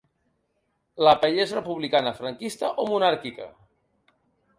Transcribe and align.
La 1.07 1.11
paella 1.25 1.43
és 1.43 1.53
republicana, 1.57 2.13
franquista 2.21 2.71
o 2.85 2.87
monàrquica? 2.93 3.47